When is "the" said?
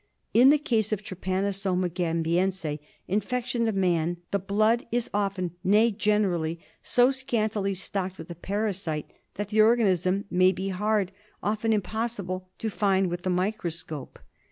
0.49-0.57, 4.31-4.39, 8.27-8.33, 9.49-9.61, 13.21-13.29